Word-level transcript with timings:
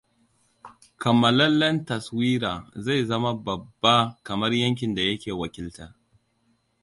Kammalallen 1.03 1.77
taswira 1.89 2.53
zai 2.83 2.97
zama 3.09 3.33
babba 3.45 3.95
kamar 4.23 4.51
yankin 4.53 4.95
da 4.95 5.01
yake 5.01 5.31
wakilta. 5.31 5.95